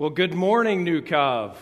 [0.00, 1.58] Well, good morning, New Cove.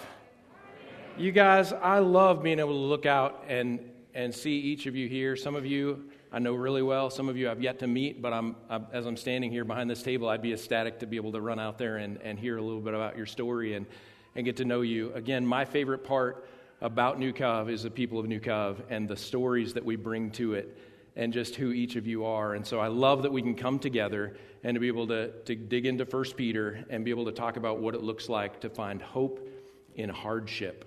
[1.16, 3.80] You guys, I love being able to look out and,
[4.14, 5.34] and see each of you here.
[5.34, 7.10] Some of you I know really well.
[7.10, 9.90] Some of you I've yet to meet, but I'm, I'm, as I'm standing here behind
[9.90, 12.58] this table, I'd be ecstatic to be able to run out there and, and hear
[12.58, 13.86] a little bit about your story and,
[14.36, 15.12] and get to know you.
[15.14, 16.46] Again, my favorite part
[16.80, 20.30] about New Cove is the people of New Cove and the stories that we bring
[20.30, 20.78] to it
[21.18, 22.54] and just who each of you are.
[22.54, 25.56] And so I love that we can come together and to be able to, to
[25.56, 28.70] dig into 1 Peter and be able to talk about what it looks like to
[28.70, 29.46] find hope
[29.96, 30.84] in hardship.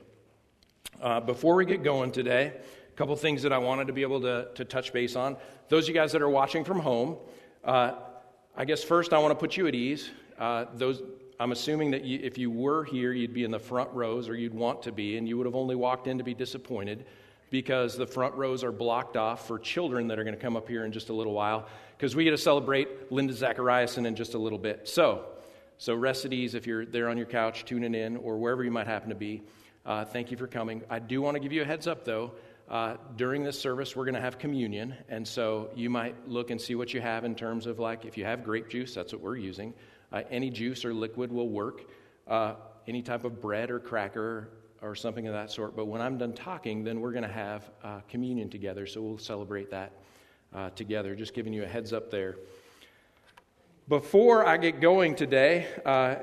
[1.02, 4.22] Uh, before we get going today, a couple things that I wanted to be able
[4.22, 5.36] to, to touch base on.
[5.68, 7.18] Those of you guys that are watching from home,
[7.66, 7.96] uh,
[8.56, 10.12] I guess first I want to put you at ease.
[10.40, 11.04] Uh, those,
[11.42, 14.36] I'm assuming that you, if you were here, you'd be in the front rows, or
[14.36, 17.06] you'd want to be, and you would have only walked in to be disappointed
[17.52, 20.68] because the front rows are blocked off for children that are going to come up
[20.68, 24.34] here in just a little while because we get to celebrate Linda Zachariason in just
[24.34, 24.88] a little bit.
[24.88, 25.26] So,
[25.78, 29.10] so ease if you're there on your couch tuning in or wherever you might happen
[29.10, 29.44] to be.
[29.86, 30.82] Uh, thank you for coming.
[30.90, 32.32] I do want to give you a heads up though.
[32.70, 36.62] Uh, during this service, we're going to have communion, and so you might look and
[36.62, 39.22] see what you have in terms of like if you have grape juice, that's what
[39.22, 39.74] we're using.
[40.14, 41.82] Uh, any juice or liquid will work.
[42.28, 42.54] Uh,
[42.88, 44.50] any type of bread or cracker
[44.82, 45.76] or something of that sort.
[45.76, 48.88] But when I'm done talking, then we're going to have uh, communion together.
[48.88, 49.92] So we'll celebrate that
[50.54, 51.16] uh, together.
[51.16, 52.38] Just giving you a heads up there.
[53.88, 56.16] Before I get going today uh,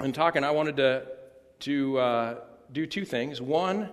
[0.00, 1.06] and talking, I wanted to,
[1.60, 2.34] to uh,
[2.72, 3.40] do two things.
[3.40, 3.90] One,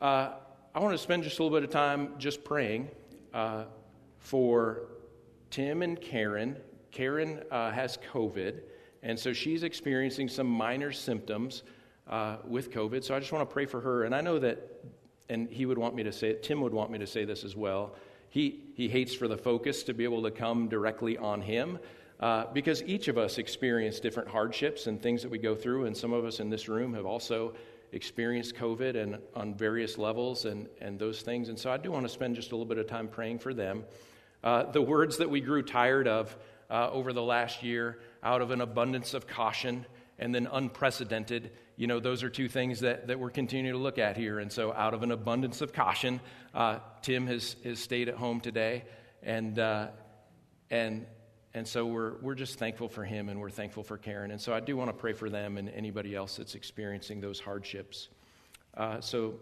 [0.00, 0.30] uh,
[0.74, 2.90] I want to spend just a little bit of time just praying
[3.34, 3.64] uh,
[4.18, 4.82] for
[5.50, 6.56] Tim and Karen.
[6.92, 8.60] Karen has COVID,
[9.02, 11.62] and so she's experiencing some minor symptoms
[12.10, 13.04] uh, with COVID.
[13.04, 14.04] So I just want to pray for her.
[14.04, 14.82] And I know that,
[15.28, 17.44] and he would want me to say it, Tim would want me to say this
[17.44, 17.94] as well.
[18.28, 21.78] He, he hates for the focus to be able to come directly on him
[22.18, 25.86] uh, because each of us experience different hardships and things that we go through.
[25.86, 27.54] And some of us in this room have also
[27.92, 31.48] experienced COVID and on various levels and, and those things.
[31.48, 33.54] And so I do want to spend just a little bit of time praying for
[33.54, 33.84] them.
[34.42, 36.36] Uh, the words that we grew tired of
[36.70, 39.84] uh, over the last year out of an abundance of caution
[40.20, 41.50] and then unprecedented
[41.80, 44.38] you know, those are two things that, that we're continuing to look at here.
[44.38, 46.20] And so, out of an abundance of caution,
[46.54, 48.84] uh, Tim has, has stayed at home today.
[49.22, 49.88] And, uh,
[50.70, 51.06] and,
[51.54, 54.30] and so, we're, we're just thankful for him and we're thankful for Karen.
[54.30, 57.40] And so, I do want to pray for them and anybody else that's experiencing those
[57.40, 58.10] hardships.
[58.76, 59.36] Uh, so,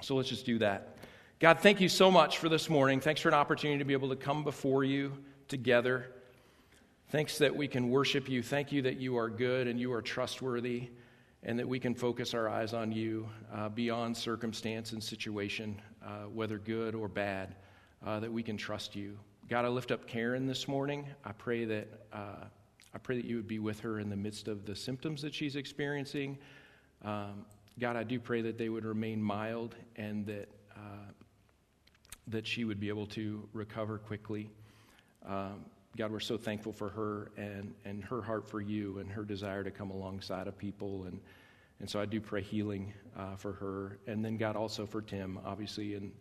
[0.00, 0.96] so, let's just do that.
[1.40, 3.00] God, thank you so much for this morning.
[3.00, 5.12] Thanks for an opportunity to be able to come before you
[5.48, 6.06] together.
[7.10, 8.42] Thanks that we can worship you.
[8.42, 10.90] Thank you that you are good and you are trustworthy
[11.42, 16.24] and that we can focus our eyes on you uh, beyond circumstance and situation, uh,
[16.30, 17.54] whether good or bad,
[18.04, 19.18] uh, that we can trust you.
[19.48, 21.06] God, I lift up Karen this morning.
[21.24, 22.44] I pray that uh,
[22.94, 25.34] I pray that you would be with her in the midst of the symptoms that
[25.34, 26.36] she's experiencing.
[27.02, 27.46] Um,
[27.78, 31.10] God, I do pray that they would remain mild and that uh,
[32.26, 34.50] that she would be able to recover quickly.
[35.24, 35.64] Um,
[35.98, 39.64] God, we're so thankful for her and, and her heart for you and her desire
[39.64, 41.06] to come alongside of people.
[41.06, 41.18] And,
[41.80, 43.98] and so I do pray healing uh, for her.
[44.06, 46.12] And then, God, also for Tim, obviously, in,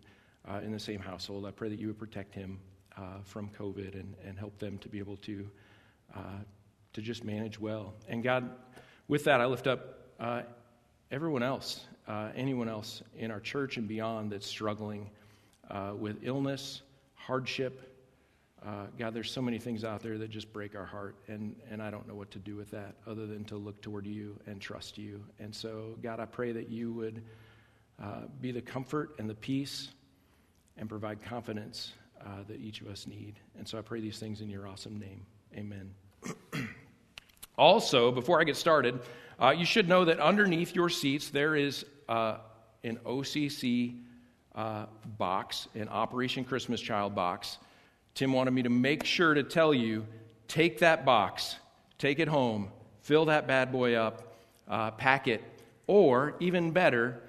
[0.49, 1.45] uh, in the same household.
[1.45, 2.57] I pray that you would protect him
[2.97, 5.47] uh, from COVID and, and help them to be able to,
[6.15, 6.39] uh,
[6.93, 7.93] to just manage well.
[8.09, 8.49] And, God,
[9.07, 10.41] with that, I lift up uh,
[11.11, 15.11] everyone else, uh, anyone else in our church and beyond that's struggling
[15.99, 16.81] with illness,
[17.13, 17.96] hardship,
[18.67, 21.81] uh, God, there's so many things out there that just break our heart, and, and
[21.81, 24.59] I don't know what to do with that other than to look toward you and
[24.59, 25.23] trust you.
[25.39, 27.23] And so, God, I pray that you would
[28.03, 29.89] uh, be the comfort and the peace
[30.75, 33.39] and provide confidence uh, that each of us need.
[33.57, 35.25] And so I pray these things in your awesome name.
[35.55, 35.93] Amen.
[37.57, 38.99] also, before I get started,
[39.39, 42.39] uh, you should know that underneath your seats there is uh,
[42.83, 44.01] an OCC
[44.55, 47.59] uh, box, an Operation Christmas Child box.
[48.17, 50.03] Tim wanted me to make sure to tell you
[50.47, 51.57] take that box,
[51.99, 55.43] take it home, fill that bad boy up, uh, pack it,
[55.85, 57.21] or even better,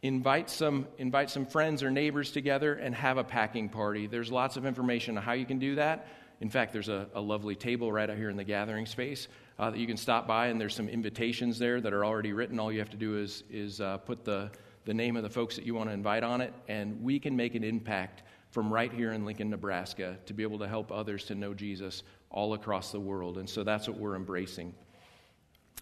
[0.00, 4.06] invite some, invite some friends or neighbors together and have a packing party.
[4.06, 6.08] There's lots of information on how you can do that.
[6.40, 9.28] In fact, there's a, a lovely table right out here in the gathering space
[9.58, 12.58] uh, that you can stop by, and there's some invitations there that are already written.
[12.58, 14.50] All you have to do is, is uh, put the,
[14.86, 17.36] the name of the folks that you want to invite on it, and we can
[17.36, 21.24] make an impact from right here in Lincoln, Nebraska, to be able to help others
[21.26, 23.38] to know Jesus all across the world.
[23.38, 24.74] And so that's what we're embracing.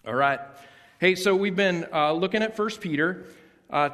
[0.07, 0.39] All right.
[0.99, 3.25] Hey, so we've been uh, looking at First Peter,
[3.69, 3.89] uh,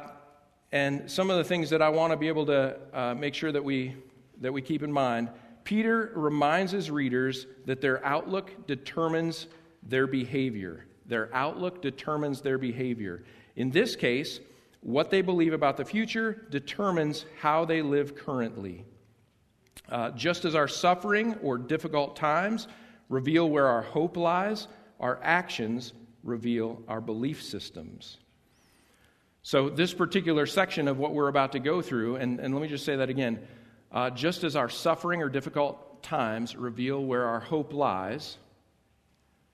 [0.72, 3.52] and some of the things that I want to be able to uh, make sure
[3.52, 3.96] that we
[4.40, 5.30] that we keep in mind.
[5.64, 9.46] Peter reminds his readers that their outlook determines
[9.82, 10.84] their behavior.
[11.06, 13.24] Their outlook determines their behavior.
[13.56, 14.40] In this case,
[14.86, 18.84] what they believe about the future determines how they live currently.
[19.88, 22.68] Uh, just as our suffering or difficult times
[23.08, 24.68] reveal where our hope lies,
[25.00, 25.92] our actions
[26.22, 28.18] reveal our belief systems.
[29.42, 32.68] So, this particular section of what we're about to go through, and, and let me
[32.68, 33.40] just say that again
[33.90, 38.38] uh, just as our suffering or difficult times reveal where our hope lies,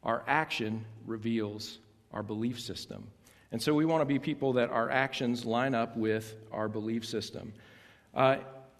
[0.02, 1.78] our action reveals
[2.12, 3.08] our belief system.
[3.52, 7.04] And so we want to be people that our actions line up with our belief
[7.04, 7.52] system.
[8.14, 8.37] Uh,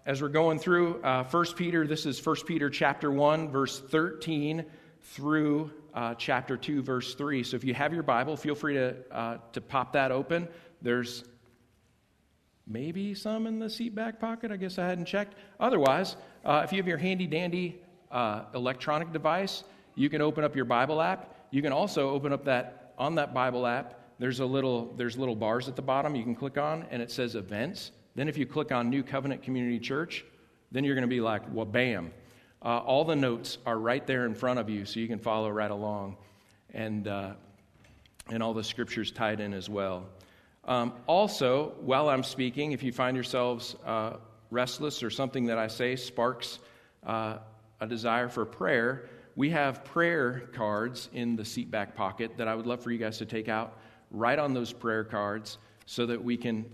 [0.07, 4.65] as we're going through uh, 1 Peter, this is 1 Peter chapter 1, verse 13
[5.01, 7.43] through uh, chapter 2, verse 3.
[7.43, 10.47] So if you have your Bible, feel free to, uh, to pop that open.
[10.81, 11.23] There's
[12.65, 14.51] maybe some in the seat back pocket.
[14.51, 15.35] I guess I hadn't checked.
[15.59, 17.79] Otherwise, uh, if you have your handy dandy
[18.11, 21.47] uh, electronic device, you can open up your Bible app.
[21.51, 24.02] You can also open up that on that Bible app.
[24.23, 27.11] There's a little there's little bars at the bottom you can click on, and it
[27.11, 27.91] says events.
[28.15, 30.23] Then if you click on New Covenant Community Church,
[30.71, 32.13] then you're going to be like, well, bam.
[32.63, 35.49] Uh, all the notes are right there in front of you, so you can follow
[35.49, 36.15] right along,
[36.73, 37.33] and uh,
[38.29, 40.05] and all the scriptures tied in as well.
[40.63, 44.13] Um, also, while I'm speaking, if you find yourselves uh,
[44.51, 46.59] restless or something that I say sparks
[47.05, 47.39] uh,
[47.81, 52.55] a desire for prayer, we have prayer cards in the seat back pocket that I
[52.55, 53.77] would love for you guys to take out.
[54.13, 56.65] Write on those prayer cards so that we can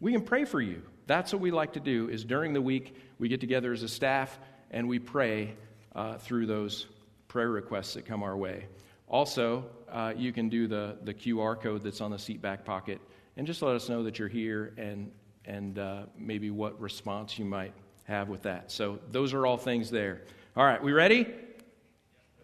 [0.00, 0.82] we can pray for you.
[1.06, 2.08] That's what we like to do.
[2.08, 4.38] Is during the week we get together as a staff
[4.70, 5.54] and we pray
[5.94, 6.86] uh, through those
[7.28, 8.66] prayer requests that come our way.
[9.08, 13.00] Also, uh, you can do the the QR code that's on the seat back pocket
[13.36, 15.10] and just let us know that you're here and
[15.44, 17.74] and uh, maybe what response you might
[18.04, 18.70] have with that.
[18.70, 20.22] So those are all things there.
[20.56, 21.26] All right, we ready?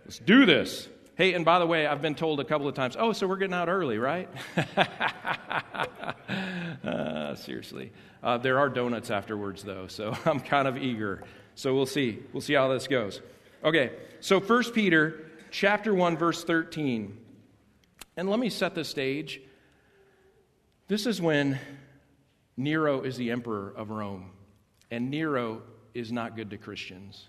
[0.04, 0.88] Let's do this.
[1.20, 3.36] Hey, and by the way, I've been told a couple of times, oh, so we're
[3.36, 4.26] getting out early, right?
[6.82, 7.92] uh, seriously.
[8.22, 11.22] Uh, there are donuts afterwards, though, so I'm kind of eager.
[11.56, 12.20] So we'll see.
[12.32, 13.20] We'll see how this goes.
[13.62, 17.18] Okay, so 1 Peter chapter 1, verse 13.
[18.16, 19.42] And let me set the stage.
[20.88, 21.58] This is when
[22.56, 24.30] Nero is the emperor of Rome,
[24.90, 25.60] and Nero
[25.92, 27.26] is not good to Christians.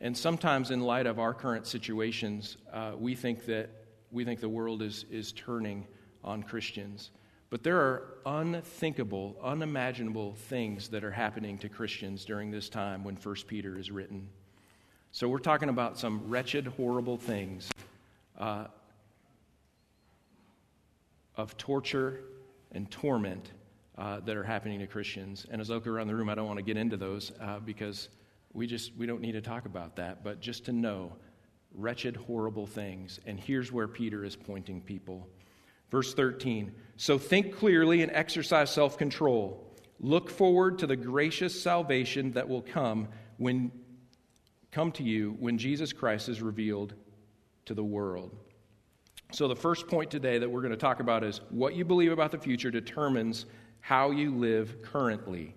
[0.00, 3.70] And sometimes, in light of our current situations, uh, we think that
[4.10, 5.86] we think the world is, is turning
[6.24, 7.10] on Christians.
[7.50, 13.16] But there are unthinkable, unimaginable things that are happening to Christians during this time when
[13.16, 14.28] 1 Peter is written.
[15.12, 17.70] So we're talking about some wretched, horrible things
[18.38, 18.66] uh,
[21.36, 22.20] of torture
[22.72, 23.52] and torment
[23.96, 25.46] uh, that are happening to Christians.
[25.50, 27.60] And as I look around the room, I don't want to get into those uh,
[27.60, 28.10] because
[28.58, 31.12] we just we don't need to talk about that but just to know
[31.74, 33.20] wretched horrible things.
[33.24, 35.28] And here's where peter is pointing people.
[35.90, 39.64] Verse 13 so think clearly and exercise self-control.
[40.00, 43.70] Look forward to the gracious salvation that will come when
[44.72, 46.94] come to you when jesus christ is revealed
[47.66, 48.36] to the world.
[49.30, 52.10] So the first point today that we're going to talk about is what you believe
[52.10, 53.46] about the future determines
[53.80, 55.54] how you live currently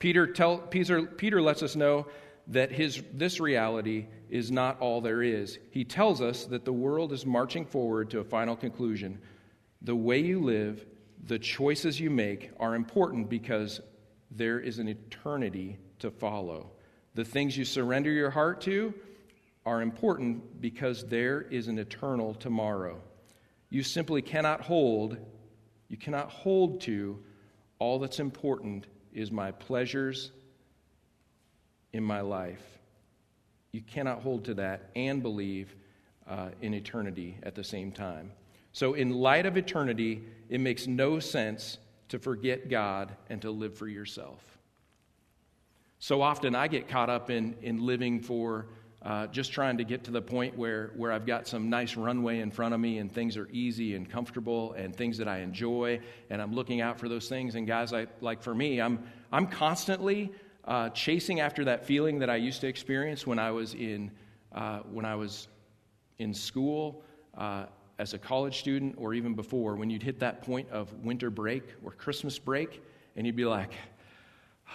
[0.00, 2.06] Peter, tell, Peter, Peter lets us know
[2.48, 5.58] that his, this reality is not all there is.
[5.70, 9.20] He tells us that the world is marching forward to a final conclusion.
[9.82, 10.84] The way you live,
[11.26, 13.80] the choices you make are important because
[14.30, 16.70] there is an eternity to follow.
[17.14, 18.94] The things you surrender your heart to
[19.66, 23.02] are important because there is an eternal tomorrow.
[23.68, 25.18] You simply cannot hold,
[25.88, 27.22] you cannot hold to
[27.78, 30.32] all that's important is my pleasures
[31.92, 32.62] in my life.
[33.72, 35.74] You cannot hold to that and believe
[36.28, 38.32] uh, in eternity at the same time.
[38.72, 43.76] So, in light of eternity, it makes no sense to forget God and to live
[43.76, 44.50] for yourself.
[46.00, 48.66] So often I get caught up in, in living for
[49.02, 52.40] uh, just trying to get to the point where, where I've got some nice runway
[52.40, 56.00] in front of me and things are easy and comfortable and things that I enjoy,
[56.28, 57.54] and I'm looking out for those things.
[57.54, 59.02] And guys, I, like for me, I'm,
[59.32, 60.32] I'm constantly
[60.66, 64.10] uh, chasing after that feeling that I used to experience when I was in,
[64.52, 65.48] uh, when I was
[66.18, 67.02] in school.
[67.36, 67.64] Uh,
[68.00, 71.64] as a college student, or even before, when you'd hit that point of winter break
[71.84, 72.82] or Christmas break,
[73.14, 73.74] and you'd be like,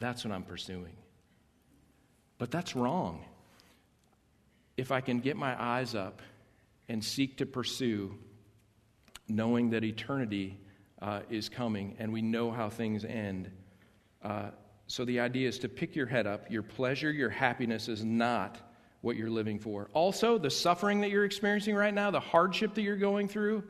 [0.00, 0.96] that's what I'm pursuing.
[2.42, 3.24] But that's wrong.
[4.76, 6.22] If I can get my eyes up
[6.88, 8.18] and seek to pursue,
[9.28, 10.58] knowing that eternity
[11.00, 13.48] uh, is coming and we know how things end.
[14.24, 14.50] Uh,
[14.88, 16.50] so the idea is to pick your head up.
[16.50, 18.58] Your pleasure, your happiness is not
[19.02, 19.88] what you're living for.
[19.92, 23.62] Also, the suffering that you're experiencing right now, the hardship that you're going through,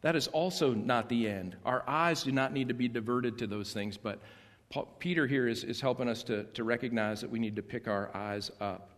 [0.00, 1.54] that is also not the end.
[1.64, 4.18] Our eyes do not need to be diverted to those things, but
[4.70, 7.88] Paul, Peter here is, is helping us to, to recognize that we need to pick
[7.88, 8.90] our eyes up.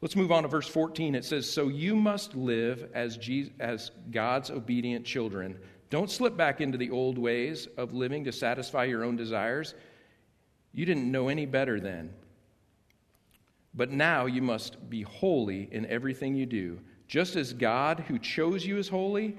[0.00, 1.16] Let's move on to verse 14.
[1.16, 5.58] It says, So you must live as, Jesus, as God's obedient children.
[5.90, 9.74] Don't slip back into the old ways of living to satisfy your own desires.
[10.72, 12.12] You didn't know any better then.
[13.74, 18.64] But now you must be holy in everything you do, just as God who chose
[18.64, 19.38] you is holy.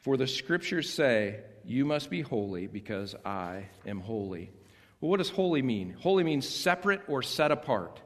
[0.00, 4.50] For the scriptures say, You must be holy because I am holy.
[5.00, 5.96] Well, what does holy mean?
[5.98, 8.00] Holy means separate or set apart.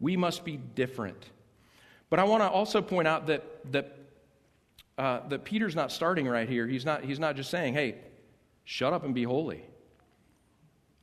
[0.00, 1.28] We must be different.
[2.10, 3.98] But I want to also point out that, that,
[4.96, 6.66] uh, that Peter's not starting right here.
[6.66, 7.96] He's not, he's not just saying, hey,
[8.64, 9.62] shut up and be holy.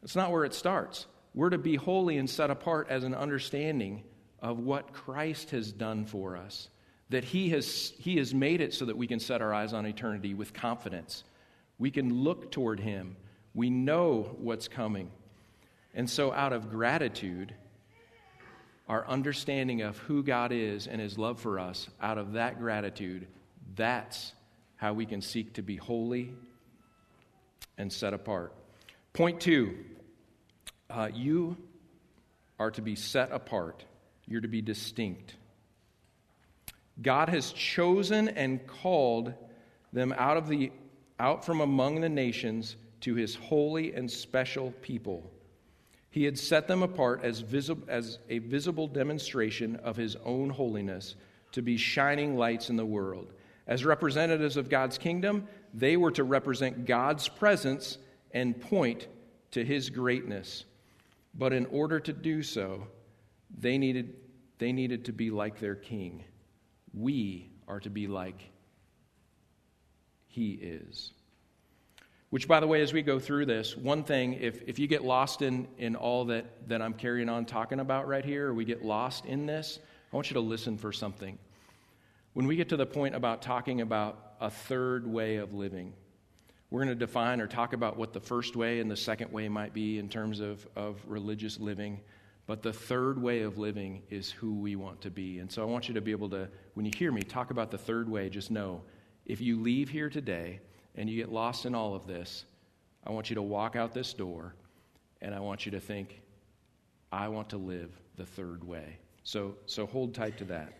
[0.01, 1.05] That's not where it starts.
[1.33, 4.03] We're to be holy and set apart as an understanding
[4.39, 6.69] of what Christ has done for us.
[7.09, 9.85] That he has, he has made it so that we can set our eyes on
[9.85, 11.23] eternity with confidence.
[11.77, 13.17] We can look toward Him.
[13.53, 15.11] We know what's coming.
[15.95, 17.55] And so, out of gratitude,
[18.89, 23.27] our understanding of who God is and His love for us, out of that gratitude,
[23.75, 24.33] that's
[24.75, 26.33] how we can seek to be holy
[27.77, 28.53] and set apart.
[29.13, 29.77] Point two
[30.89, 31.55] uh, you
[32.59, 33.85] are to be set apart,
[34.27, 35.35] you're to be distinct.
[37.01, 39.33] God has chosen and called
[39.93, 40.71] them out of the
[41.19, 45.31] out from among the nations to his holy and special people.
[46.15, 51.17] He had set them apart as, visi- as a visible demonstration of his own holiness
[51.51, 53.33] to be shining lights in the world.
[53.67, 57.97] As representatives of God's kingdom, they were to represent God's presence
[58.31, 59.09] and point
[59.51, 60.63] to his greatness.
[61.33, 62.87] But in order to do so,
[63.59, 64.15] they needed,
[64.57, 66.23] they needed to be like their king.
[66.93, 68.41] We are to be like
[70.29, 71.11] he is.
[72.31, 75.03] Which, by the way, as we go through this, one thing, if, if you get
[75.03, 78.65] lost in, in all that, that I'm carrying on talking about right here, or we
[78.65, 79.79] get lost in this,
[80.11, 81.37] I want you to listen for something.
[82.33, 85.93] When we get to the point about talking about a third way of living,
[86.71, 89.47] we're going to define or talk about what the first way and the second way
[89.47, 92.01] might be in terms of, of religious living.
[92.47, 95.39] But the third way of living is who we want to be.
[95.39, 97.71] And so I want you to be able to, when you hear me talk about
[97.71, 98.81] the third way, just know
[99.25, 100.59] if you leave here today,
[100.95, 102.45] and you get lost in all of this,
[103.05, 104.53] I want you to walk out this door
[105.21, 106.21] and I want you to think,
[107.11, 108.97] I want to live the third way.
[109.23, 110.73] So, so hold tight to that.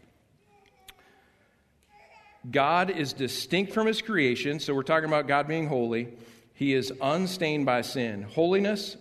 [2.51, 6.09] God is distinct from his creation, so we're talking about God being holy.
[6.53, 8.21] He is unstained by sin.
[8.21, 8.97] Holiness,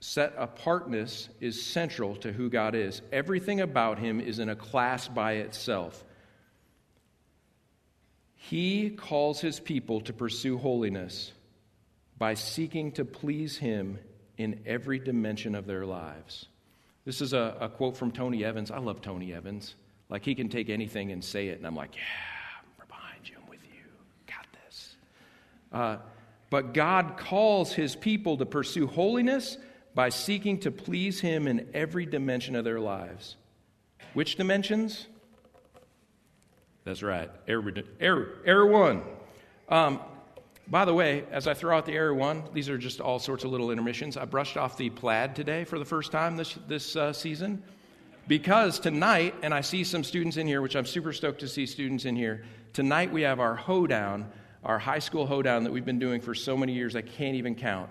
[0.00, 3.00] set apartness is central to who God is.
[3.12, 6.04] Everything about him is in a class by itself.
[8.50, 11.32] He calls his people to pursue holiness
[12.18, 13.98] by seeking to please him
[14.36, 16.46] in every dimension of their lives.
[17.06, 18.70] This is a, a, quote from Tony Evans.
[18.70, 19.74] I love Tony Evans.
[20.10, 22.02] Like, he can take anything and say it, and I'm like, yeah,
[22.60, 23.90] I'm behind you, I'm with you,
[24.26, 24.96] got this.
[25.72, 25.96] Uh,
[26.50, 29.56] but God calls his people to pursue holiness
[29.94, 33.36] by seeking to please him in every dimension of their lives.
[34.12, 35.06] Which dimensions?
[36.84, 37.30] That's right.
[37.48, 39.02] Error, error, error one.
[39.68, 40.00] Um,
[40.68, 43.44] by the way, as I throw out the error one, these are just all sorts
[43.44, 44.16] of little intermissions.
[44.16, 47.62] I brushed off the plaid today for the first time this, this uh, season
[48.28, 51.66] because tonight, and I see some students in here, which I'm super stoked to see
[51.66, 52.44] students in here.
[52.72, 54.30] Tonight we have our hoedown,
[54.62, 57.54] our high school hoedown that we've been doing for so many years I can't even
[57.54, 57.90] count.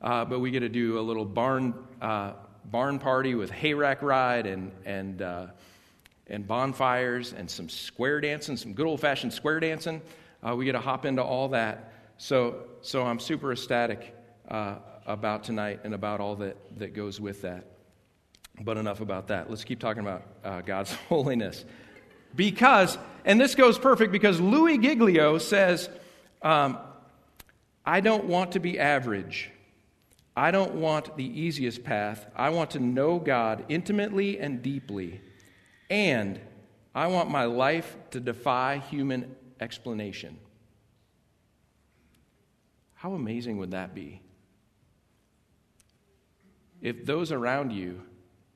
[0.00, 2.32] Uh, but we get to do a little barn uh,
[2.66, 5.46] barn party with hay rack ride and and uh,
[6.28, 10.00] and bonfires and some square dancing, some good old fashioned square dancing.
[10.42, 11.92] Uh, we get to hop into all that.
[12.16, 14.14] So, so I'm super ecstatic
[14.48, 14.76] uh,
[15.06, 17.66] about tonight and about all that, that goes with that.
[18.60, 19.50] But enough about that.
[19.50, 21.64] Let's keep talking about uh, God's holiness.
[22.34, 25.88] Because, and this goes perfect because Louis Giglio says,
[26.42, 26.78] um,
[27.84, 29.50] I don't want to be average.
[30.36, 32.26] I don't want the easiest path.
[32.34, 35.20] I want to know God intimately and deeply.
[35.92, 36.40] And
[36.94, 40.38] I want my life to defy human explanation.
[42.94, 44.22] How amazing would that be?
[46.80, 48.00] If those around you,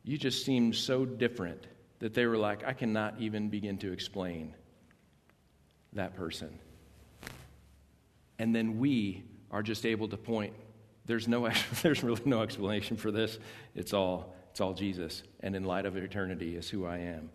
[0.03, 1.67] you just seemed so different
[1.99, 4.55] that they were like, I cannot even begin to explain
[5.93, 6.59] that person.
[8.39, 10.55] And then we are just able to point,
[11.05, 11.51] there's, no,
[11.83, 13.39] there's really no explanation for this.
[13.75, 17.31] It's all it's all Jesus, and in light of eternity, is who I am.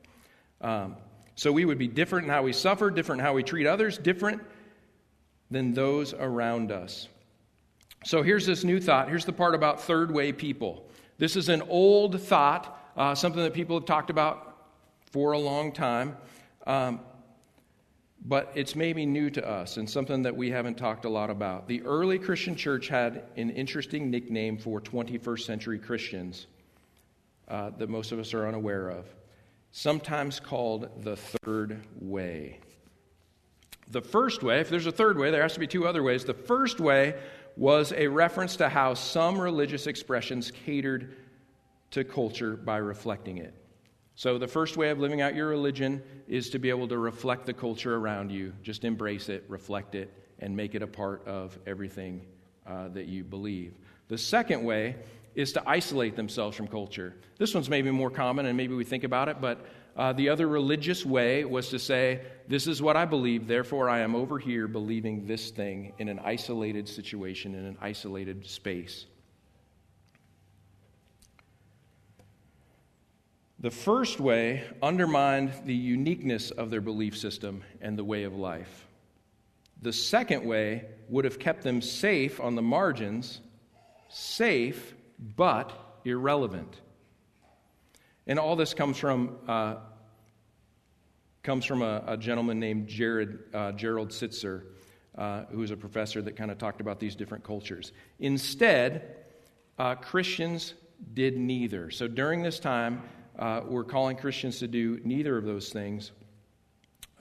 [0.60, 0.96] Um,
[1.36, 4.00] so we would be different in how we suffer, different in how we treat others,
[4.00, 4.42] different
[5.52, 7.10] than those around us.
[8.06, 9.08] So here's this new thought.
[9.08, 10.90] Here's the part about third way people.
[11.20, 14.72] This is an old thought, uh, something that people have talked about
[15.12, 16.18] for a long time.
[16.66, 17.02] Um,
[18.26, 21.68] but it's maybe new to us and something that we haven't talked a lot about.
[21.68, 26.48] The early Christian church had an interesting nickname for 21st century Christians
[27.52, 29.06] uh, that most of us are unaware of,
[29.72, 32.60] sometimes called the third way.
[33.90, 36.24] The first way, if there's a third way, there has to be two other ways.
[36.24, 37.14] The first way
[37.58, 41.18] was a reference to how some religious expressions catered
[41.92, 43.54] to culture by reflecting it.
[44.16, 47.46] So, the first way of living out your religion is to be able to reflect
[47.46, 48.54] the culture around you.
[48.64, 52.26] Just embrace it, reflect it, and make it a part of everything
[52.66, 53.74] uh, that you believe.
[54.08, 54.96] The second way
[55.36, 57.16] is to isolate themselves from culture.
[57.38, 60.48] This one's maybe more common, and maybe we think about it, but uh, the other
[60.48, 64.68] religious way was to say, This is what I believe, therefore I am over here
[64.68, 69.06] believing this thing in an isolated situation, in an isolated space.
[73.60, 78.88] The first way undermined the uniqueness of their belief system and the way of life.
[79.84, 83.40] The second way would have kept them safe on the margins,
[84.10, 85.72] safe but
[86.04, 86.82] irrelevant.
[88.28, 89.76] And all this comes from, uh,
[91.44, 94.64] comes from a, a, gentleman named Jared, uh, Gerald Sittser,
[95.18, 97.92] uh, who was a professor that kind of talked about these different cultures.
[98.20, 99.16] Instead,
[99.78, 100.74] uh, Christians
[101.14, 101.90] did neither.
[101.92, 103.02] So during this time,
[103.38, 106.12] uh, we're calling Christians to do neither of those things,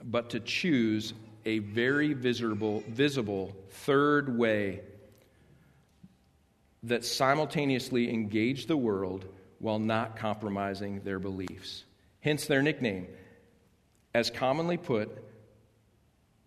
[0.03, 1.13] but to choose
[1.45, 4.81] a very visible, visible third way
[6.83, 9.25] that simultaneously engaged the world
[9.59, 11.83] while not compromising their beliefs.
[12.21, 13.07] Hence their nickname.
[14.13, 15.09] As commonly put,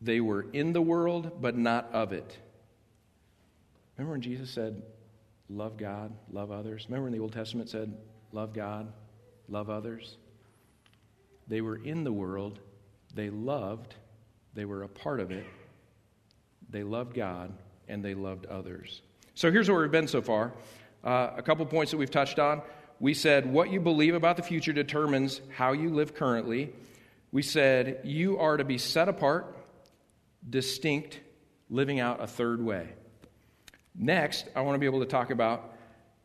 [0.00, 2.36] they were in the world, but not of it.
[3.96, 4.82] Remember when Jesus said,
[5.48, 6.86] Love God, love others?
[6.88, 7.94] Remember when the Old Testament said,
[8.32, 8.92] Love God,
[9.48, 10.16] love others.
[11.46, 12.58] They were in the world,
[13.14, 13.94] they loved,
[14.54, 15.46] they were a part of it,
[16.70, 17.52] they loved God,
[17.88, 19.02] and they loved others.
[19.36, 20.52] So here's where we've been so far.
[21.02, 22.62] Uh, a couple points that we've touched on.
[23.00, 26.72] We said what you believe about the future determines how you live currently.
[27.32, 29.56] We said you are to be set apart,
[30.48, 31.18] distinct,
[31.68, 32.90] living out a third way.
[33.96, 35.74] Next, I want to be able to talk about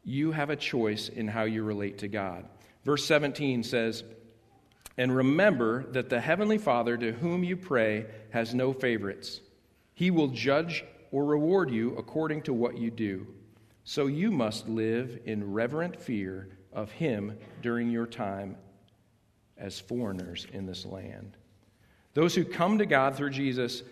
[0.03, 2.45] you have a choice in how you relate to God.
[2.85, 4.03] Verse 17 says,
[4.97, 9.41] And remember that the Heavenly Father to whom you pray has no favorites.
[9.95, 13.27] He will judge or reward you according to what you do.
[13.83, 18.55] So you must live in reverent fear of Him during your time
[19.57, 21.37] as foreigners in this land.
[22.13, 23.83] Those who come to God through Jesus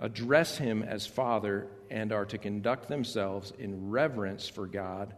[0.00, 5.14] address Him as Father and are to conduct themselves in reverence for God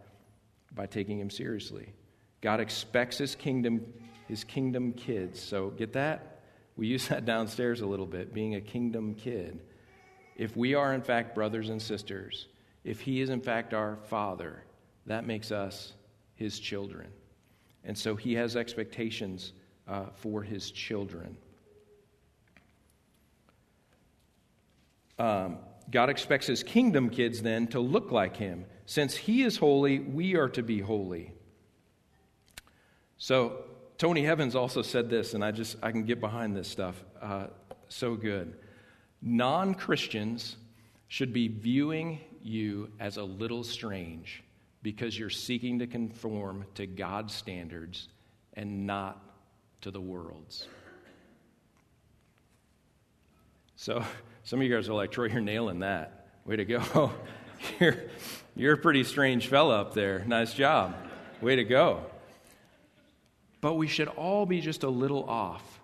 [0.74, 1.92] by taking Him seriously.
[2.40, 3.84] God expects his kingdom,
[4.28, 5.40] his kingdom kids.
[5.40, 6.40] So get that?
[6.76, 9.60] We use that downstairs a little bit, being a kingdom kid.
[10.38, 12.46] If we are, in fact, brothers and sisters,
[12.84, 14.62] if he is, in fact, our father,
[15.06, 15.92] that makes us
[16.36, 17.08] his children.
[17.84, 19.52] And so he has expectations
[19.88, 21.36] uh, for his children.
[25.18, 25.58] Um,
[25.90, 28.66] God expects his kingdom kids then to look like him.
[28.86, 31.32] Since he is holy, we are to be holy.
[33.16, 33.64] So
[33.96, 37.02] Tony Evans also said this, and I just I can get behind this stuff.
[37.20, 37.48] Uh,
[37.88, 38.54] so good.
[39.20, 40.56] Non Christians
[41.08, 44.42] should be viewing you as a little strange
[44.82, 48.08] because you're seeking to conform to God's standards
[48.54, 49.20] and not
[49.80, 50.66] to the world's.
[53.76, 54.04] So
[54.44, 56.26] some of you guys are like, Troy, you're nailing that.
[56.44, 57.12] Way to go.
[57.80, 57.96] you're,
[58.56, 60.24] you're a pretty strange fella up there.
[60.26, 60.96] Nice job.
[61.40, 62.04] Way to go.
[63.60, 65.80] But we should all be just a little off.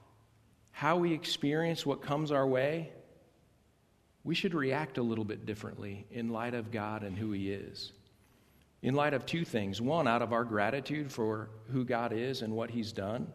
[0.71, 2.91] How we experience what comes our way,
[4.25, 7.93] we should react a little bit differently in light of God and who He is.
[8.83, 9.81] In light of two things.
[9.81, 13.27] One, out of our gratitude for who God is and what He's done,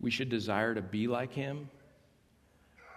[0.00, 1.68] we should desire to be like Him.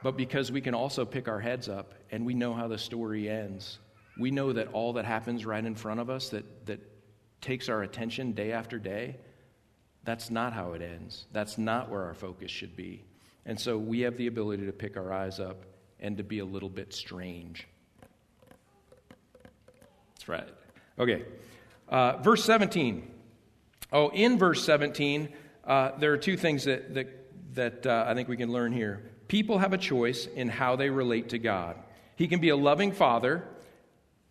[0.04, 3.30] But because we can also pick our heads up and we know how the story
[3.30, 3.80] ends,
[4.20, 6.80] we know that all that happens right in front of us that, that
[7.42, 9.18] takes our attention day after day,
[10.04, 11.26] that's not how it ends.
[11.32, 13.06] That's not where our focus should be.
[13.46, 15.66] And so we have the ability to pick our eyes up
[16.04, 17.68] and to be a little bit strange.
[20.14, 20.48] That's right.
[21.00, 21.24] Okay.
[21.90, 23.10] Uh, verse 17.
[23.92, 25.30] Oh, in verse 17,
[25.66, 29.12] uh, there are two things that, that, that uh, I think we can learn here.
[29.28, 31.78] People have a choice in how they relate to God.
[32.16, 33.48] He can be a loving father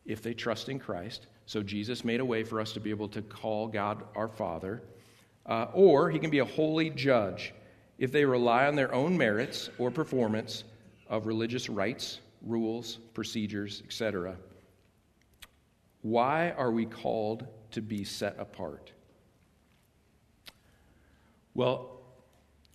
[0.04, 1.26] if they trust in Christ.
[1.46, 4.82] So Jesus made a way for us to be able to call God our Father.
[5.44, 7.52] Uh, or he can be a holy judge
[7.98, 10.64] if they rely on their own merits or performance
[11.12, 14.34] of religious rites, rules, procedures, etc.
[16.00, 18.90] Why are we called to be set apart?
[21.54, 22.00] Well,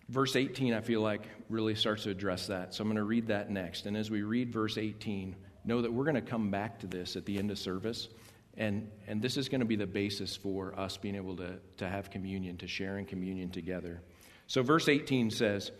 [0.08, 2.74] verse 18, I feel like, really starts to address that.
[2.74, 3.86] So I'm going to read that next.
[3.86, 7.16] And as we read verse 18, know that we're going to come back to this
[7.16, 8.08] at the end of service.
[8.56, 11.88] And, and this is going to be the basis for us being able to, to
[11.88, 14.00] have communion, to share in communion together.
[14.46, 15.72] So, verse 18 says,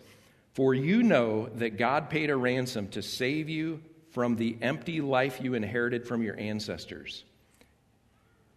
[0.53, 3.81] For you know that God paid a ransom to save you
[4.11, 7.23] from the empty life you inherited from your ancestors.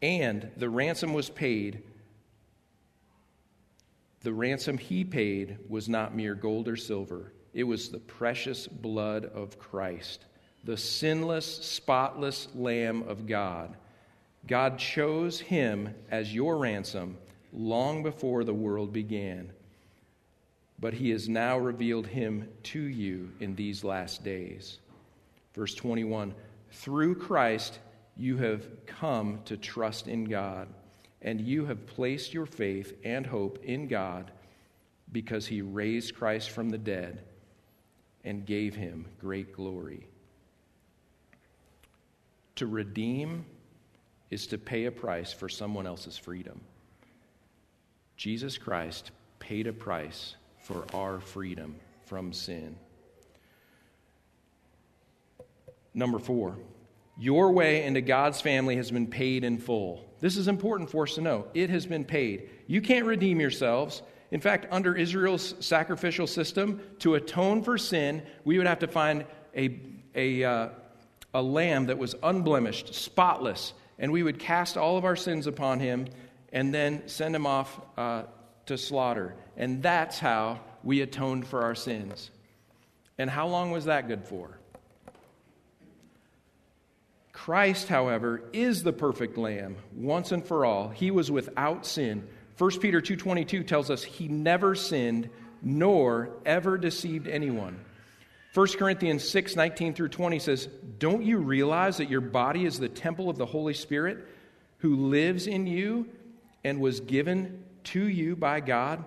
[0.00, 1.82] And the ransom was paid.
[4.22, 9.26] The ransom he paid was not mere gold or silver, it was the precious blood
[9.26, 10.24] of Christ,
[10.64, 13.76] the sinless, spotless Lamb of God.
[14.46, 17.18] God chose him as your ransom
[17.52, 19.52] long before the world began
[20.82, 24.80] but he has now revealed him to you in these last days.
[25.54, 26.34] Verse 21
[26.72, 27.78] Through Christ
[28.16, 30.66] you have come to trust in God,
[31.22, 34.32] and you have placed your faith and hope in God
[35.12, 37.22] because he raised Christ from the dead
[38.24, 40.08] and gave him great glory.
[42.56, 43.46] To redeem
[44.32, 46.60] is to pay a price for someone else's freedom.
[48.16, 52.76] Jesus Christ paid a price for our freedom from sin.
[55.94, 56.56] Number four,
[57.18, 60.04] your way into God's family has been paid in full.
[60.20, 61.46] This is important for us to know.
[61.52, 62.48] It has been paid.
[62.66, 64.02] You can't redeem yourselves.
[64.30, 69.26] In fact, under Israel's sacrificial system, to atone for sin, we would have to find
[69.54, 69.78] a,
[70.14, 70.68] a, uh,
[71.34, 75.80] a lamb that was unblemished, spotless, and we would cast all of our sins upon
[75.80, 76.06] him
[76.52, 78.22] and then send him off uh,
[78.66, 79.34] to slaughter.
[79.56, 82.30] And that's how we atoned for our sins.
[83.18, 84.58] And how long was that good for?
[87.32, 90.88] Christ, however, is the perfect lamb once and for all.
[90.88, 92.26] He was without sin.
[92.58, 95.28] 1 Peter 2:22 tells us he never sinned
[95.62, 97.78] nor ever deceived anyone.
[98.54, 102.88] 1 Corinthians 6, 19 through 20 says, Don't you realize that your body is the
[102.88, 104.18] temple of the Holy Spirit
[104.78, 106.06] who lives in you
[106.62, 109.04] and was given to you by God?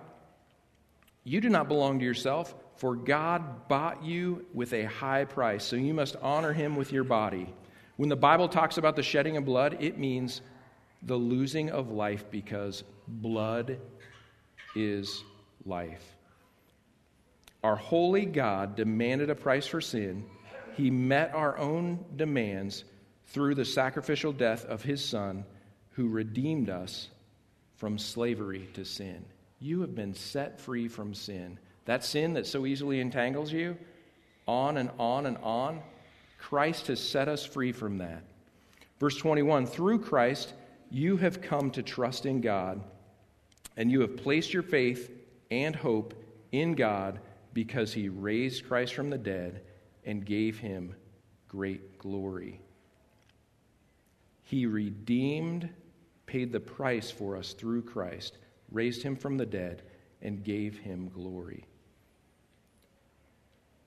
[1.24, 5.76] You do not belong to yourself, for God bought you with a high price, so
[5.76, 7.52] you must honor him with your body.
[7.96, 10.42] When the Bible talks about the shedding of blood, it means
[11.02, 13.78] the losing of life because blood
[14.74, 15.24] is
[15.64, 16.16] life.
[17.64, 20.24] Our holy God demanded a price for sin.
[20.76, 22.84] He met our own demands
[23.26, 25.44] through the sacrificial death of his Son,
[25.92, 27.08] who redeemed us
[27.76, 29.24] from slavery to sin.
[29.60, 31.58] You have been set free from sin.
[31.84, 33.76] That sin that so easily entangles you,
[34.46, 35.80] on and on and on,
[36.38, 38.22] Christ has set us free from that.
[38.98, 40.52] Verse 21 Through Christ,
[40.90, 42.80] you have come to trust in God,
[43.76, 45.10] and you have placed your faith
[45.50, 46.14] and hope
[46.52, 47.20] in God
[47.52, 49.62] because he raised Christ from the dead
[50.04, 50.94] and gave him
[51.48, 52.60] great glory.
[54.44, 55.68] He redeemed
[56.26, 58.36] paid the price for us through Christ,
[58.70, 59.82] raised him from the dead,
[60.22, 61.64] and gave him glory.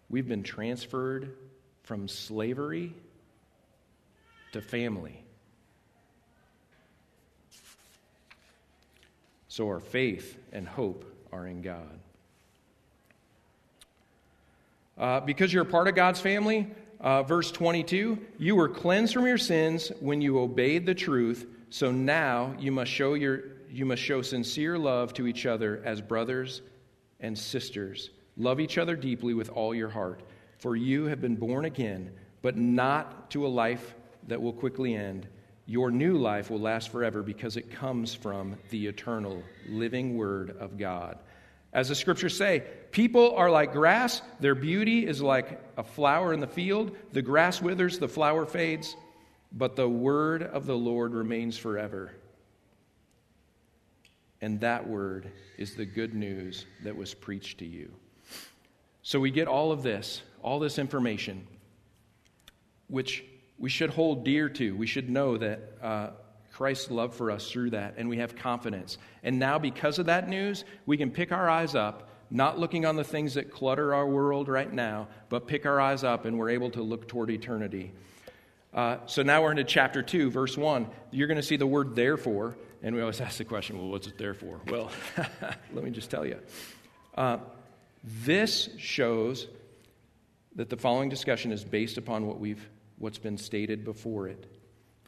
[0.09, 1.35] We've been transferred
[1.83, 2.93] from slavery
[4.53, 5.23] to family.
[9.47, 11.99] So our faith and hope are in God.
[14.97, 16.67] Uh, because you're a part of God's family,
[16.99, 21.91] uh, verse 22 you were cleansed from your sins when you obeyed the truth so
[21.91, 26.61] now you must show your you must show sincere love to each other as brothers
[27.19, 28.09] and sisters.
[28.35, 30.21] Love each other deeply with all your heart,
[30.57, 33.93] for you have been born again, but not to a life
[34.27, 35.27] that will quickly end.
[35.67, 40.77] Your new life will last forever because it comes from the eternal living word of
[40.77, 41.19] God.
[41.73, 46.39] As the scriptures say, people are like grass, their beauty is like a flower in
[46.39, 46.97] the field.
[47.11, 48.95] The grass withers, the flower fades
[49.51, 52.11] but the word of the Lord remains forever.
[54.41, 57.91] And that word is the good news that was preached to you.
[59.01, 61.45] So we get all of this, all this information,
[62.87, 63.23] which
[63.57, 64.75] we should hold dear to.
[64.75, 66.09] We should know that uh,
[66.53, 68.97] Christ's love for us through that, and we have confidence.
[69.23, 72.95] And now, because of that news, we can pick our eyes up not looking on
[72.95, 76.49] the things that clutter our world right now, but pick our eyes up and we're
[76.49, 77.91] able to look toward eternity.
[78.73, 80.87] Uh, so now we're into chapter 2, verse 1.
[81.11, 82.55] You're going to see the word therefore.
[82.81, 84.61] And we always ask the question, well, what's it there for?
[84.69, 84.91] Well,
[85.73, 86.39] let me just tell you.
[87.15, 87.37] Uh,
[88.03, 89.47] this shows
[90.55, 94.45] that the following discussion is based upon what we've, what's been stated before it.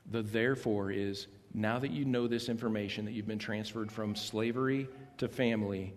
[0.10, 4.88] The therefore is now that you know this information, that you've been transferred from slavery
[5.18, 5.94] to family,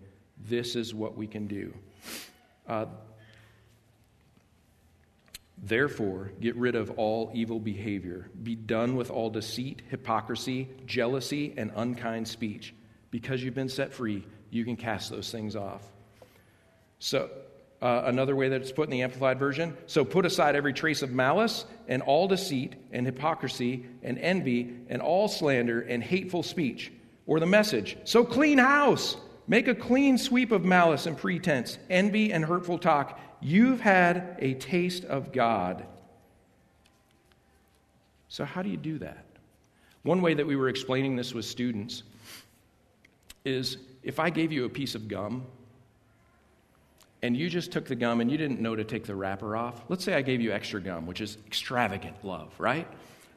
[0.47, 1.73] this is what we can do.
[2.67, 2.85] Uh,
[5.57, 8.29] Therefore, get rid of all evil behavior.
[8.43, 12.73] Be done with all deceit, hypocrisy, jealousy, and unkind speech.
[13.09, 15.81] Because you've been set free, you can cast those things off.
[16.99, 17.29] So,
[17.81, 21.01] uh, another way that it's put in the Amplified Version so put aside every trace
[21.01, 26.91] of malice and all deceit and hypocrisy and envy and all slander and hateful speech.
[27.27, 29.17] Or the message so clean house.
[29.47, 34.55] Make a clean sweep of malice and pretense, envy and hurtful talk You've had a
[34.55, 35.85] taste of God.
[38.27, 39.23] So, how do you do that?
[40.01, 42.01] One way that we were explaining this with students
[43.43, 45.45] is if I gave you a piece of gum
[47.21, 49.79] and you just took the gum and you didn't know to take the wrapper off,
[49.89, 52.87] let's say I gave you extra gum, which is extravagant love, right?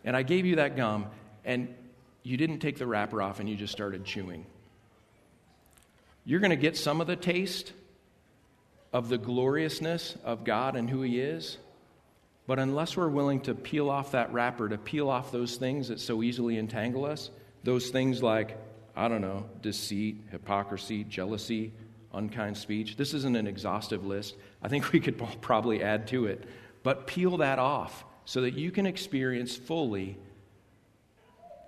[0.06, 1.04] And I gave you that gum
[1.44, 1.68] and
[2.22, 4.46] you didn't take the wrapper off and you just started chewing.
[6.24, 7.74] You're going to get some of the taste,
[8.98, 11.56] of the gloriousness of God and who He is.
[12.48, 16.00] But unless we're willing to peel off that wrapper, to peel off those things that
[16.00, 17.30] so easily entangle us,
[17.62, 18.58] those things like,
[18.96, 21.72] I don't know, deceit, hypocrisy, jealousy,
[22.12, 22.96] unkind speech.
[22.96, 24.34] This isn't an exhaustive list.
[24.60, 26.48] I think we could probably add to it.
[26.82, 30.18] But peel that off so that you can experience fully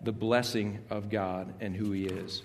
[0.01, 2.43] the blessing of God and who He is.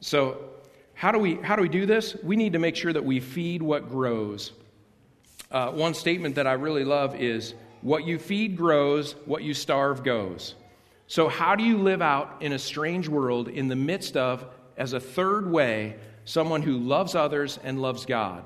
[0.00, 0.48] So,
[0.98, 2.16] how do we, how do, we do this?
[2.24, 4.50] We need to make sure that we feed what grows.
[5.48, 10.02] Uh, one statement that I really love is what you feed grows, what you starve
[10.02, 10.56] goes.
[11.06, 14.44] So, how do you live out in a strange world in the midst of,
[14.76, 18.42] as a third way, someone who loves others and loves God?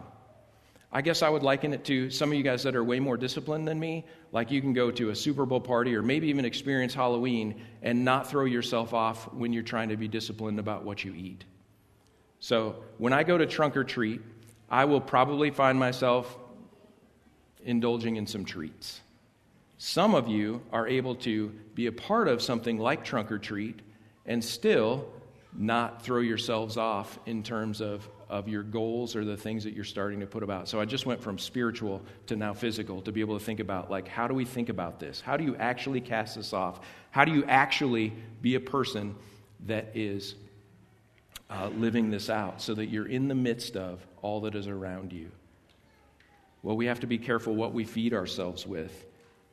[0.92, 3.16] I guess I would liken it to some of you guys that are way more
[3.16, 4.04] disciplined than me.
[4.30, 8.04] Like you can go to a Super Bowl party or maybe even experience Halloween and
[8.04, 11.46] not throw yourself off when you're trying to be disciplined about what you eat.
[12.42, 14.20] So when I go to trunk or treat,
[14.68, 16.36] I will probably find myself
[17.64, 19.00] indulging in some treats.
[19.78, 23.78] Some of you are able to be a part of something like trunk or treat
[24.26, 25.06] and still
[25.52, 29.84] not throw yourselves off in terms of, of your goals or the things that you're
[29.84, 30.68] starting to put about.
[30.68, 33.88] So I just went from spiritual to now physical to be able to think about
[33.88, 35.20] like how do we think about this?
[35.20, 36.80] How do you actually cast this off?
[37.12, 39.14] How do you actually be a person
[39.66, 40.34] that is
[41.52, 45.12] uh, living this out so that you're in the midst of all that is around
[45.12, 45.30] you.
[46.62, 49.06] Well, we have to be careful what we feed ourselves with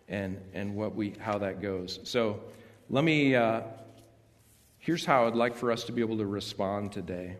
[0.07, 1.99] and, and what we, how that goes.
[2.03, 2.39] So
[2.89, 3.61] let me, uh,
[4.77, 7.37] here's how I'd like for us to be able to respond today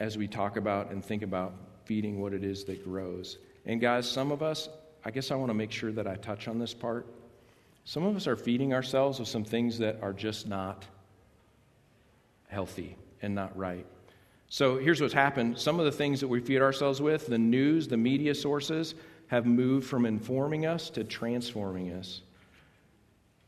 [0.00, 3.38] as we talk about and think about feeding what it is that grows.
[3.66, 4.68] And guys, some of us,
[5.04, 7.06] I guess I want to make sure that I touch on this part.
[7.84, 10.84] Some of us are feeding ourselves with some things that are just not
[12.50, 13.86] healthy and not right.
[14.48, 15.58] So here's what's happened.
[15.58, 18.94] Some of the things that we feed ourselves with, the news, the media sources,
[19.28, 22.22] have moved from informing us to transforming us.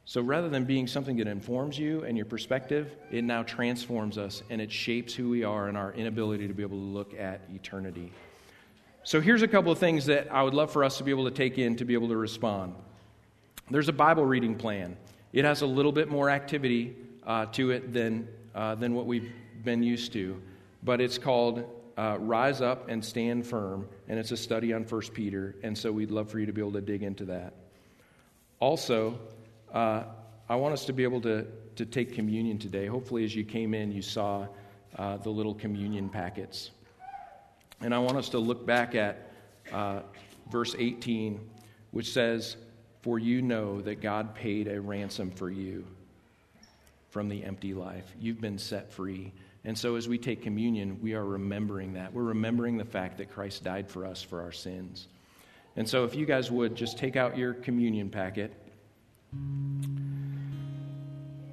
[0.05, 4.43] So rather than being something that informs you and your perspective, it now transforms us
[4.51, 7.41] and it shapes who we are and our inability to be able to look at
[7.53, 8.13] eternity.
[9.05, 11.25] So here's a couple of things that I would love for us to be able
[11.25, 12.75] to take in to be able to respond.
[13.71, 14.97] There's a Bible reading plan.
[15.33, 19.33] It has a little bit more activity uh, to it than uh, than what we've
[19.65, 20.41] been used to.
[20.83, 21.65] But it's called
[21.97, 25.93] uh, Rise Up and Stand Firm, and it's a study on 1 Peter, and so
[25.93, 27.55] we'd love for you to be able to dig into that.
[28.61, 29.19] Also,
[29.73, 30.05] uh,
[30.49, 32.87] I want us to be able to, to take communion today.
[32.87, 34.47] Hopefully, as you came in, you saw
[34.97, 36.71] uh, the little communion packets.
[37.81, 39.31] And I want us to look back at
[39.73, 40.01] uh,
[40.51, 41.41] verse 18,
[41.91, 42.57] which says,
[43.03, 45.85] For you know that God paid a ransom for you
[47.13, 48.11] from the empty life.
[48.19, 49.33] You've been set free.
[49.65, 52.13] And so as we take communion, we are remembering that.
[52.13, 55.09] We're remembering the fact that Christ died for us for our sins.
[55.77, 58.55] And so if you guys would just take out your communion packet.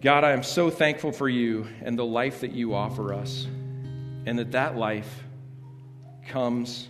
[0.02, 3.45] God, I am so thankful for you and the life that you offer us,
[4.26, 5.24] and that that life
[6.26, 6.88] comes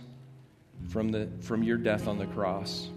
[0.90, 2.88] from, the, from your death on the cross.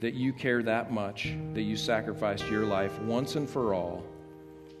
[0.00, 4.09] That you care that much, that you sacrificed your life once and for all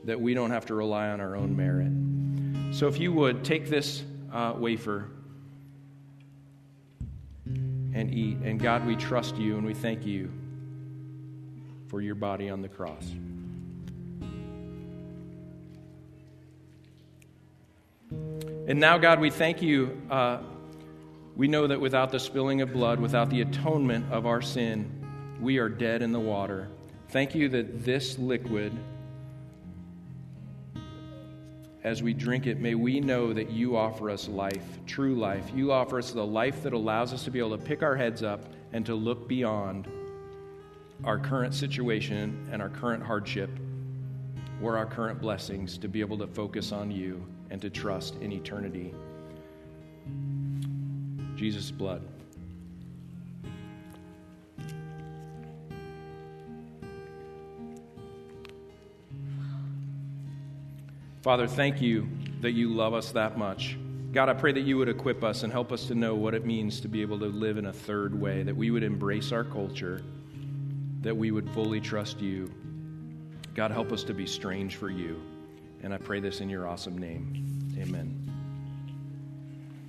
[0.04, 2.74] that we don't have to rely on our own merit.
[2.74, 5.10] So if you would take this uh, wafer
[7.92, 8.38] and eat.
[8.38, 10.32] And God, we trust you and we thank you
[11.88, 13.12] for your body on the cross.
[18.68, 20.00] And now, God, we thank you.
[20.08, 20.38] Uh,
[21.36, 24.88] we know that without the spilling of blood, without the atonement of our sin,
[25.40, 26.68] we are dead in the water.
[27.08, 28.72] Thank you that this liquid,
[31.82, 35.50] as we drink it, may we know that you offer us life, true life.
[35.54, 38.22] You offer us the life that allows us to be able to pick our heads
[38.22, 39.88] up and to look beyond
[41.04, 43.50] our current situation and our current hardship
[44.62, 48.30] or our current blessings to be able to focus on you and to trust in
[48.30, 48.94] eternity.
[51.36, 52.02] Jesus' blood.
[61.22, 62.08] Father, thank you
[62.40, 63.76] that you love us that much.
[64.12, 66.46] God, I pray that you would equip us and help us to know what it
[66.46, 69.44] means to be able to live in a third way, that we would embrace our
[69.44, 70.02] culture,
[71.02, 72.50] that we would fully trust you.
[73.54, 75.20] God, help us to be strange for you.
[75.82, 77.76] And I pray this in your awesome name.
[77.78, 78.29] Amen.